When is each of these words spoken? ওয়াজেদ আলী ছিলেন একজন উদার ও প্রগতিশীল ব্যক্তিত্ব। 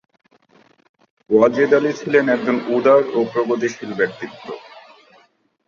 ওয়াজেদ 1.29 1.71
আলী 1.77 1.91
ছিলেন 1.99 2.25
একজন 2.29 2.57
উদার 2.75 3.01
ও 3.13 3.19
প্রগতিশীল 3.33 3.91
ব্যক্তিত্ব। 3.99 4.45